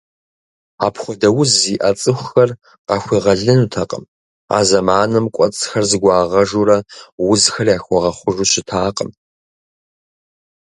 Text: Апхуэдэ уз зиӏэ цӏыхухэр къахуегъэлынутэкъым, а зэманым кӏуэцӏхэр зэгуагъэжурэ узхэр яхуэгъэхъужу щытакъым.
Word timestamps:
Апхуэдэ 0.85 1.29
уз 1.39 1.51
зиӏэ 1.61 1.91
цӏыхухэр 1.99 2.49
къахуегъэлынутэкъым, 2.87 4.03
а 4.57 4.59
зэманым 4.67 5.25
кӏуэцӏхэр 5.35 5.83
зэгуагъэжурэ 5.89 6.77
узхэр 7.31 7.67
яхуэгъэхъужу 7.75 8.49
щытакъым. 8.51 9.09